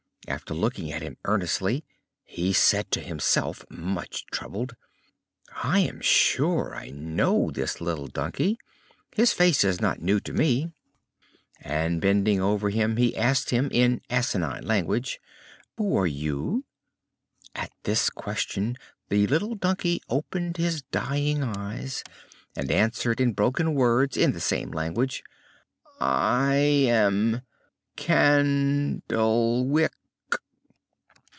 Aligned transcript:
After 0.27 0.53
looking 0.53 0.93
at 0.93 1.01
him 1.01 1.17
earnestly, 1.25 1.83
he 2.23 2.53
said 2.53 2.89
to 2.91 3.01
himself, 3.01 3.65
much 3.71 4.27
troubled: 4.27 4.75
"I 5.55 5.79
am 5.79 5.99
sure 5.99 6.75
I 6.75 6.89
know 6.91 7.49
this 7.51 7.81
little 7.81 8.07
donkey! 8.07 8.57
His 9.13 9.33
face 9.33 9.63
is 9.63 9.81
not 9.81 10.01
new 10.01 10.19
to 10.21 10.31
me." 10.31 10.71
And, 11.59 11.99
bending 11.99 12.39
over 12.39 12.69
him, 12.69 12.97
he 12.97 13.17
asked 13.17 13.49
him 13.49 13.67
in 13.73 14.01
asinine 14.11 14.63
language: 14.65 15.19
"Who 15.77 15.97
are 15.97 16.07
you?" 16.07 16.65
At 17.55 17.71
this 17.83 18.09
question 18.11 18.77
the 19.09 19.25
little 19.27 19.55
donkey 19.55 20.01
opened 20.07 20.55
his 20.55 20.83
dying 20.83 21.43
eyes, 21.43 22.03
and 22.55 22.71
answered 22.71 23.19
in 23.19 23.33
broken 23.33 23.73
words 23.73 24.15
in 24.15 24.31
the 24.33 24.39
same 24.39 24.69
language: 24.71 25.23
"I 25.99 26.55
am 26.55 27.41
Can 27.97 29.01
dle 29.09 29.65
wick." 29.65 29.91